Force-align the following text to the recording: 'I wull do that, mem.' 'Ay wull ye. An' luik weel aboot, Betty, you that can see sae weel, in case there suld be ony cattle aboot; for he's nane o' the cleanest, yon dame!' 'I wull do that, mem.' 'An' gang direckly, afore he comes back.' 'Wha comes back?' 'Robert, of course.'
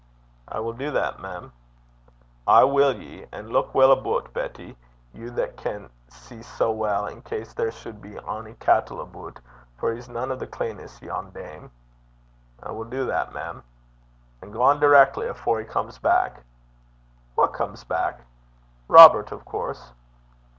'I 0.47 0.61
wull 0.61 0.73
do 0.73 0.89
that, 0.89 1.19
mem.' 1.19 1.51
'Ay 2.47 2.63
wull 2.63 2.95
ye. 2.95 3.27
An' 3.31 3.49
luik 3.49 3.75
weel 3.75 3.91
aboot, 3.91 4.33
Betty, 4.33 4.75
you 5.13 5.29
that 5.29 5.57
can 5.57 5.91
see 6.09 6.41
sae 6.41 6.71
weel, 6.71 7.05
in 7.05 7.21
case 7.21 7.53
there 7.53 7.69
suld 7.69 8.01
be 8.01 8.17
ony 8.17 8.55
cattle 8.55 8.99
aboot; 8.99 9.39
for 9.77 9.93
he's 9.93 10.09
nane 10.09 10.31
o' 10.31 10.35
the 10.35 10.47
cleanest, 10.47 11.03
yon 11.03 11.29
dame!' 11.29 11.69
'I 12.63 12.71
wull 12.71 12.85
do 12.85 13.05
that, 13.05 13.31
mem.' 13.31 13.63
'An' 14.41 14.49
gang 14.49 14.79
direckly, 14.79 15.27
afore 15.29 15.59
he 15.59 15.65
comes 15.65 15.99
back.' 15.99 16.43
'Wha 17.35 17.45
comes 17.49 17.83
back?' 17.83 18.25
'Robert, 18.89 19.31
of 19.31 19.45
course.' 19.45 19.91